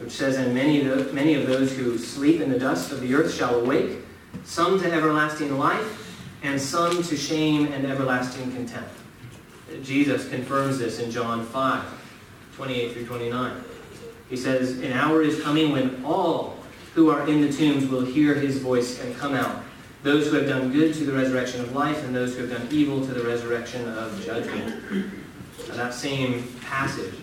[0.00, 3.02] which says, And many of, the, many of those who sleep in the dust of
[3.02, 3.98] the earth shall awake,
[4.44, 6.01] some to everlasting life,
[6.42, 8.90] and some to shame and everlasting contempt.
[9.82, 11.84] Jesus confirms this in John 5,
[12.56, 13.64] 28 through 29.
[14.28, 16.56] He says, An hour is coming when all
[16.94, 19.62] who are in the tombs will hear his voice and come out.
[20.02, 22.68] Those who have done good to the resurrection of life, and those who have done
[22.70, 24.82] evil to the resurrection of judgment.
[25.68, 27.14] Now, that same passage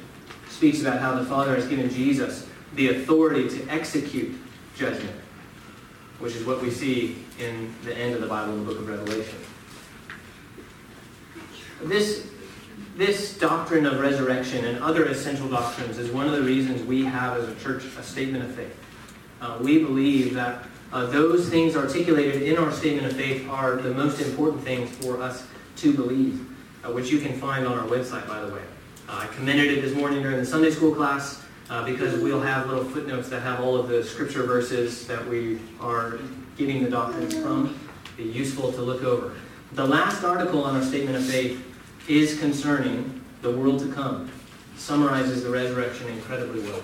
[0.49, 4.35] speaks about how the Father has given Jesus the authority to execute
[4.75, 5.15] judgment,
[6.19, 8.87] which is what we see in the end of the Bible in the book of
[8.87, 9.39] Revelation.
[11.83, 12.29] This
[12.95, 17.37] this doctrine of resurrection and other essential doctrines is one of the reasons we have
[17.37, 18.77] as a church a statement of faith.
[19.39, 23.93] Uh, we believe that uh, those things articulated in our statement of faith are the
[23.93, 25.45] most important things for us
[25.77, 26.45] to believe,
[26.83, 28.61] uh, which you can find on our website, by the way.
[29.07, 32.67] Uh, I commended it this morning during the Sunday school class uh, because we'll have
[32.67, 36.19] little footnotes that have all of the scripture verses that we are
[36.57, 37.77] getting the doctrines from.
[38.17, 39.35] Be useful to look over.
[39.73, 41.63] The last article on our statement of faith
[42.07, 44.31] is concerning the world to come.
[44.75, 46.81] Summarizes the resurrection incredibly well.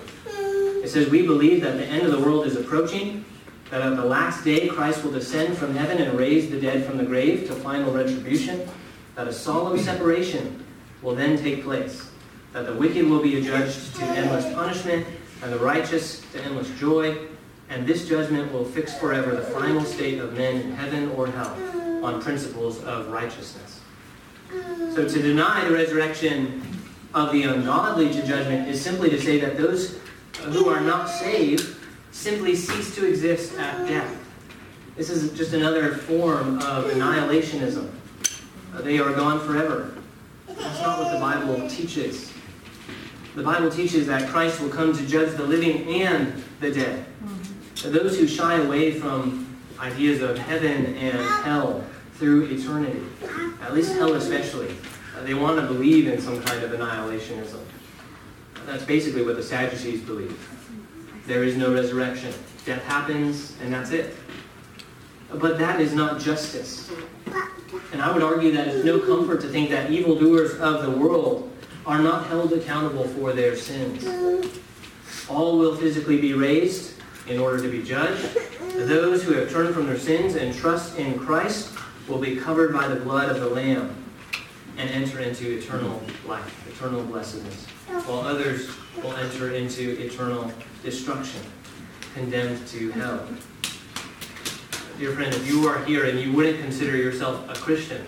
[0.82, 3.24] It says, We believe that the end of the world is approaching,
[3.70, 6.96] that at the last day Christ will descend from heaven and raise the dead from
[6.96, 8.68] the grave to final retribution,
[9.16, 10.64] that a solemn separation
[11.02, 12.10] will then take place,
[12.56, 15.06] that the wicked will be adjudged to endless punishment,
[15.42, 17.14] and the righteous to endless joy,
[17.68, 21.54] and this judgment will fix forever the final state of men in heaven or hell
[22.02, 23.82] on principles of righteousness.
[24.94, 26.62] So to deny the resurrection
[27.12, 29.98] of the ungodly to judgment is simply to say that those
[30.40, 31.76] who are not saved
[32.10, 34.16] simply cease to exist at death.
[34.96, 37.90] This is just another form of annihilationism.
[38.76, 39.94] They are gone forever.
[40.46, 42.32] That's not what the Bible teaches.
[43.36, 47.04] The Bible teaches that Christ will come to judge the living and the dead.
[47.84, 51.84] Those who shy away from ideas of heaven and hell
[52.14, 53.02] through eternity,
[53.60, 54.74] at least hell especially.
[55.14, 57.60] Uh, they want to believe in some kind of annihilationism.
[58.64, 60.34] That's basically what the Sadducees believe.
[61.26, 62.32] There is no resurrection.
[62.64, 64.16] Death happens, and that's it.
[65.30, 66.90] But that is not justice.
[67.92, 71.52] And I would argue that it's no comfort to think that evildoers of the world
[71.86, 74.04] are not held accountable for their sins.
[75.28, 78.36] All will physically be raised in order to be judged.
[78.74, 81.72] Those who have turned from their sins and trust in Christ
[82.08, 83.94] will be covered by the blood of the Lamb
[84.76, 87.64] and enter into eternal life, eternal blessedness,
[88.04, 88.68] while others
[89.02, 91.40] will enter into eternal destruction,
[92.14, 93.26] condemned to hell.
[94.98, 98.04] Dear friend, if you are here and you wouldn't consider yourself a Christian,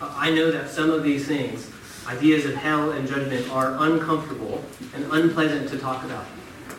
[0.00, 1.70] I know that some of these things,
[2.08, 6.24] ideas of hell and judgment, are uncomfortable and unpleasant to talk about.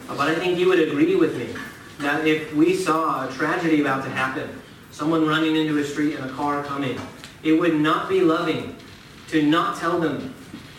[0.08, 1.54] But I think you would agree with me
[2.00, 4.50] that if we saw a tragedy about to happen,
[4.92, 7.00] someone running into a street and a car coming,
[7.44, 8.76] it would not be loving
[9.28, 10.34] to not tell them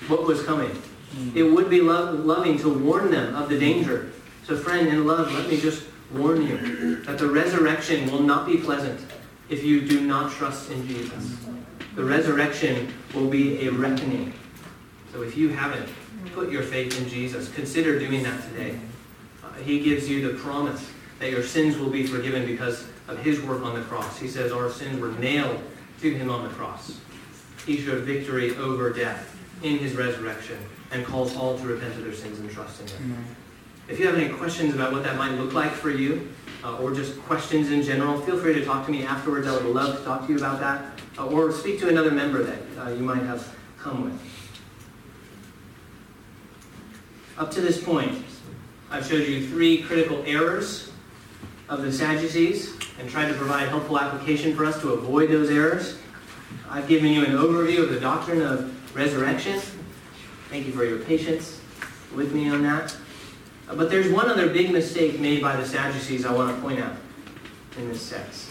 [0.09, 0.71] what was coming.
[1.17, 1.37] Mm.
[1.37, 4.11] It would be lo- loving to warn them of the danger.
[4.47, 8.57] So, friend, in love, let me just warn you that the resurrection will not be
[8.57, 9.01] pleasant
[9.49, 11.37] if you do not trust in Jesus.
[11.95, 14.33] The resurrection will be a reckoning.
[15.13, 15.89] So, if you haven't
[16.33, 18.79] put your faith in Jesus, consider doing that today.
[19.43, 20.89] Uh, he gives you the promise
[21.19, 24.19] that your sins will be forgiven because of his work on the cross.
[24.19, 25.61] He says our sins were nailed
[26.01, 27.01] to him on the cross.
[27.67, 30.59] He showed victory over death in his resurrection
[30.93, 33.13] and calls all to repent of their sins and trust in him.
[33.13, 33.91] Mm-hmm.
[33.93, 36.33] If you have any questions about what that might look like for you,
[36.63, 39.47] uh, or just questions in general, feel free to talk to me afterwards.
[39.47, 41.00] I would love to talk to you about that.
[41.21, 44.21] Uh, or speak to another member that uh, you might have come with.
[47.37, 48.25] Up to this point,
[48.91, 50.91] I've showed you three critical errors
[51.69, 55.99] of the Sadducees and tried to provide helpful application for us to avoid those errors.
[56.71, 59.61] I've given you an overview of the doctrine of resurrection.
[60.49, 61.61] Thank you for your patience
[62.15, 62.97] with me on that.
[63.67, 66.97] But there's one other big mistake made by the Sadducees I want to point out
[67.77, 68.50] in this text.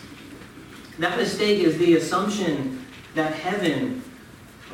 [1.00, 2.86] That mistake is the assumption
[3.16, 4.04] that heaven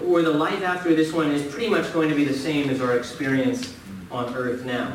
[0.03, 2.81] or the life after this one is pretty much going to be the same as
[2.81, 3.75] our experience
[4.09, 4.91] on earth now.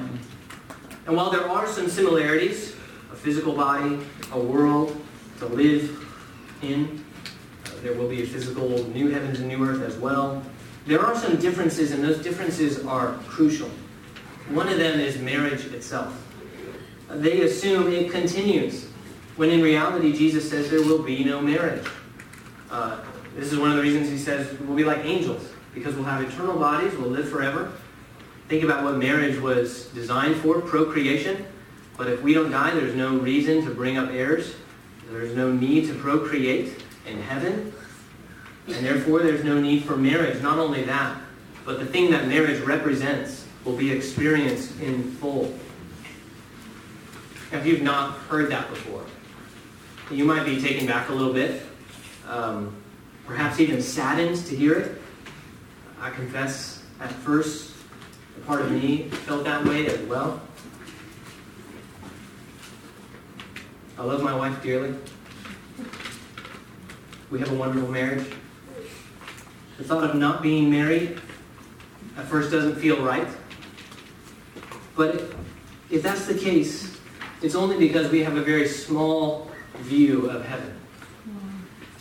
[1.07, 2.73] And while there are some similarities,
[3.13, 4.01] a physical body,
[4.33, 5.01] a world
[5.39, 6.05] to live
[6.63, 7.05] in,
[7.67, 10.43] uh, there will be a physical new heavens and new earth as well.
[10.87, 13.71] There are some differences, and those differences are crucial.
[14.49, 16.27] One of them is marriage itself.
[17.09, 18.90] They assume it continues,
[19.37, 21.87] when in reality, Jesus says there will be no marriage.
[22.71, 22.99] Uh,
[23.37, 26.23] this is one of the reasons he says we'll be like angels, because we'll have
[26.23, 27.73] eternal bodies, we'll live forever.
[28.49, 31.47] Think about what marriage was designed for procreation.
[31.97, 34.55] But if we don't die, there's no reason to bring up heirs.
[35.11, 37.73] There's no need to procreate in heaven.
[38.67, 40.43] And therefore, there's no need for marriage.
[40.43, 41.21] Not only that,
[41.65, 45.55] but the thing that marriage represents will be experienced in full.
[47.53, 49.05] If you've not heard that before,
[50.11, 51.63] you might be taken back a little bit,
[52.29, 52.75] um,
[53.27, 55.01] perhaps even saddened to hear it.
[56.01, 57.75] I confess, at first,
[58.37, 60.41] a part of me felt that way as well.
[63.97, 64.95] I love my wife dearly.
[67.31, 68.27] We have a wonderful marriage.
[69.79, 71.21] The thought of not being married
[72.17, 73.29] at first doesn't feel right.
[74.97, 75.33] But
[75.91, 76.99] if that's the case,
[77.43, 79.50] it's only because we have a very small
[79.81, 80.77] view of heaven.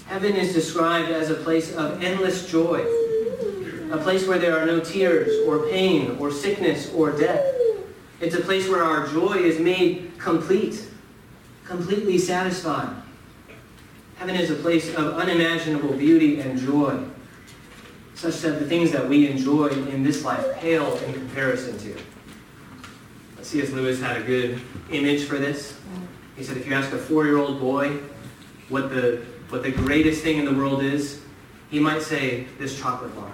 [0.08, 2.80] Heaven is described as a place of endless joy,
[3.92, 7.46] a place where there are no tears or pain or sickness or death.
[8.20, 10.88] It's a place where our joy is made complete,
[11.64, 12.96] completely satisfied.
[14.16, 17.02] Heaven is a place of unimaginable beauty and joy,
[18.16, 21.96] such that the things that we enjoy in this life pale in comparison to.
[23.44, 23.72] C.S.
[23.72, 24.62] Lewis had a good
[24.92, 25.80] image for this.
[26.40, 27.98] He said if you ask a four-year-old boy
[28.70, 31.20] what the, what the greatest thing in the world is,
[31.70, 33.34] he might say this chocolate bar.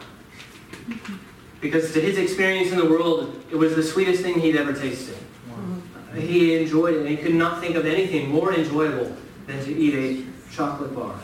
[1.61, 5.15] Because to his experience in the world, it was the sweetest thing he'd ever tasted.
[5.47, 6.19] Wow.
[6.19, 9.93] He enjoyed it, and he could not think of anything more enjoyable than to eat
[9.93, 11.15] a chocolate bar.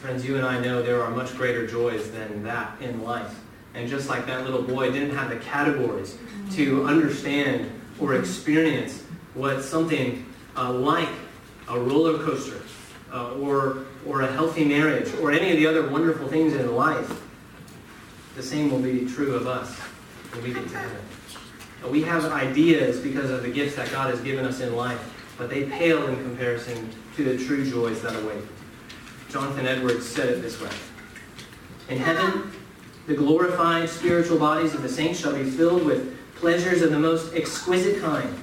[0.00, 3.38] Friends, you and I know there are much greater joys than that in life.
[3.74, 6.16] And just like that little boy didn't have the categories
[6.52, 7.70] to understand
[8.00, 9.02] or experience
[9.34, 10.24] what something
[10.56, 11.08] uh, like
[11.68, 12.60] a roller coaster
[13.12, 17.22] uh, or, or a healthy marriage or any of the other wonderful things in life,
[18.36, 19.78] the same will be true of us
[20.32, 21.00] when we get to heaven.
[21.90, 25.00] We have ideas because of the gifts that God has given us in life,
[25.38, 28.44] but they pale in comparison to the true joys that await.
[29.30, 30.70] Jonathan Edwards said it this way
[31.88, 32.52] In heaven,
[33.06, 37.34] the glorified spiritual bodies of the saints shall be filled with pleasures of the most
[37.34, 38.34] exquisite kind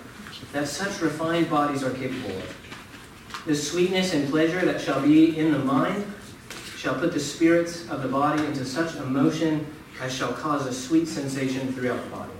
[0.53, 3.43] that such refined bodies are capable of.
[3.45, 6.05] The sweetness and pleasure that shall be in the mind
[6.75, 9.65] shall put the spirits of the body into such emotion
[10.01, 12.31] as shall cause a sweet sensation throughout the body,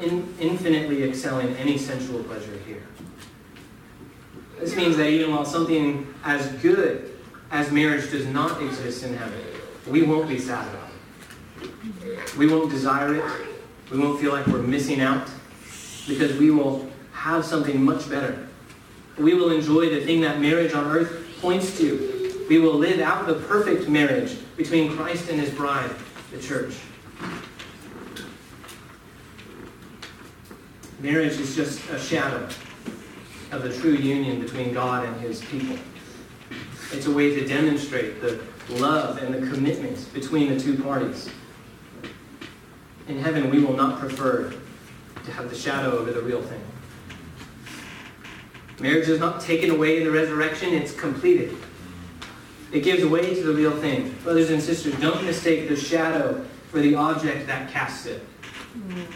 [0.00, 2.86] in, infinitely excelling any sensual pleasure here.
[4.60, 7.16] This means that even while something as good
[7.50, 9.40] as marriage does not exist in heaven,
[9.86, 10.90] we won't be sad about
[11.62, 12.36] it.
[12.36, 13.24] We won't desire it.
[13.90, 15.28] We won't feel like we're missing out
[16.06, 16.88] because we will
[17.18, 18.46] have something much better.
[19.18, 22.46] We will enjoy the thing that marriage on earth points to.
[22.48, 25.90] We will live out the perfect marriage between Christ and his bride,
[26.30, 26.74] the church.
[31.00, 32.48] Marriage is just a shadow
[33.50, 35.76] of the true union between God and his people.
[36.92, 38.40] It's a way to demonstrate the
[38.70, 41.28] love and the commitment between the two parties.
[43.08, 44.54] In heaven, we will not prefer
[45.24, 46.60] to have the shadow over the real thing.
[48.80, 51.56] Marriage is not taken away in the resurrection, it's completed.
[52.70, 54.12] It gives way to the real thing.
[54.22, 58.22] Brothers and sisters, don't mistake the shadow for the object that casts it.
[58.76, 59.06] Mm.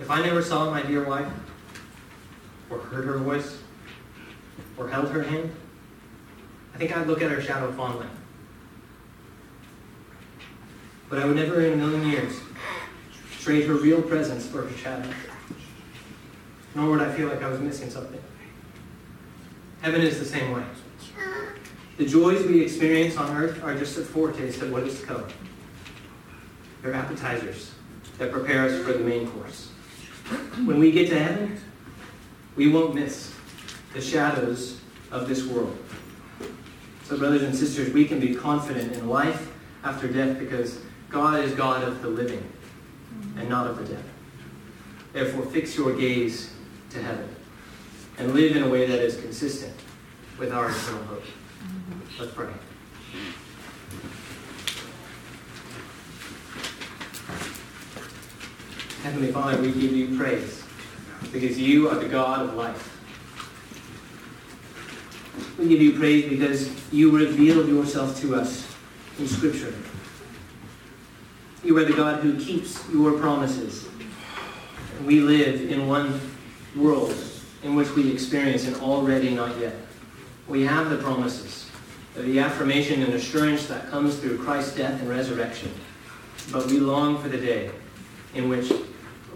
[0.00, 1.28] If I never saw my dear wife,
[2.70, 3.58] or heard her voice,
[4.76, 5.50] or held her hand,
[6.74, 8.06] I think I'd look at her shadow fondly.
[11.08, 12.38] But I would never in a million years
[13.40, 15.08] trade her real presence for her shadow.
[16.78, 18.22] Nor would I feel like I was missing something.
[19.82, 20.62] Heaven is the same way.
[21.96, 25.24] The joys we experience on earth are just a foretaste of what is to come.
[26.80, 27.72] They're appetizers
[28.18, 29.70] that prepare us for the main course.
[30.66, 31.60] When we get to heaven,
[32.54, 33.34] we won't miss
[33.92, 35.76] the shadows of this world.
[37.06, 39.52] So, brothers and sisters, we can be confident in life
[39.82, 40.78] after death because
[41.10, 42.48] God is God of the living.
[43.36, 44.04] and not of the dead.
[45.12, 46.54] Therefore, fix your gaze
[46.90, 47.28] to heaven
[48.18, 49.74] and live in a way that is consistent
[50.38, 51.22] with our eternal hope.
[52.18, 52.48] Let's pray.
[59.02, 60.64] Heavenly Father, we give you praise
[61.32, 62.94] because you are the God of life.
[65.58, 68.66] We give you praise because you revealed yourself to us
[69.18, 69.74] in Scripture.
[71.64, 73.88] You are the God who keeps your promises.
[75.04, 76.20] We live in one
[76.78, 77.14] world
[77.62, 79.74] in which we experience an already not yet.
[80.46, 81.70] We have the promises,
[82.16, 85.70] the affirmation and assurance that comes through Christ's death and resurrection.
[86.52, 87.70] But we long for the day
[88.34, 88.72] in which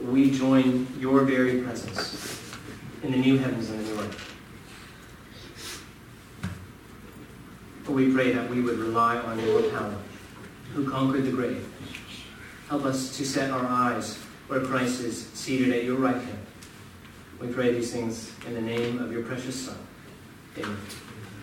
[0.00, 2.52] we join your very presence
[3.02, 4.28] in the new heavens and the new earth.
[7.88, 9.94] We pray that we would rely on your power,
[10.72, 11.68] who conquered the grave.
[12.68, 14.16] Help us to set our eyes
[14.46, 16.41] where Christ is seated at your right hand.
[17.42, 19.76] We pray these things in the name of your precious Son.
[20.58, 20.76] Amen.